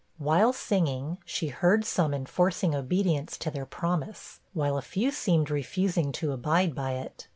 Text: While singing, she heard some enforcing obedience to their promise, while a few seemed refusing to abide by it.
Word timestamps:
While 0.17 0.51
singing, 0.51 1.19
she 1.25 1.49
heard 1.49 1.85
some 1.85 2.11
enforcing 2.11 2.73
obedience 2.73 3.37
to 3.37 3.51
their 3.51 3.67
promise, 3.67 4.39
while 4.51 4.75
a 4.79 4.81
few 4.81 5.11
seemed 5.11 5.51
refusing 5.51 6.11
to 6.13 6.31
abide 6.31 6.73
by 6.73 6.93
it. 6.93 7.27